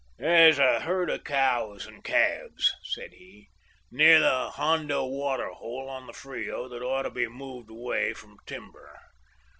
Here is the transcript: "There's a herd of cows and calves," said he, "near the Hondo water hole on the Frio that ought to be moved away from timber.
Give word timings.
"There's 0.17 0.57
a 0.57 0.79
herd 0.79 1.11
of 1.11 1.23
cows 1.25 1.85
and 1.85 2.03
calves," 2.03 2.73
said 2.85 3.13
he, 3.13 3.49
"near 3.91 4.19
the 4.19 4.49
Hondo 4.49 5.05
water 5.05 5.49
hole 5.51 5.87
on 5.91 6.07
the 6.07 6.13
Frio 6.13 6.67
that 6.69 6.81
ought 6.81 7.03
to 7.03 7.11
be 7.11 7.27
moved 7.27 7.69
away 7.69 8.13
from 8.15 8.37
timber. 8.47 8.99